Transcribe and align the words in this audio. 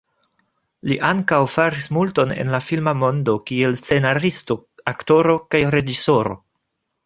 Li 0.91 0.95
ankaŭ 1.09 1.39
faris 1.55 1.89
multon 1.97 2.33
en 2.45 2.49
la 2.55 2.61
filma 2.69 2.95
mondo 3.03 3.37
kiel 3.51 3.79
scenaristo, 3.83 4.61
aktoro 4.97 5.39
kaj 5.53 5.63
reĝisoro. 5.79 6.39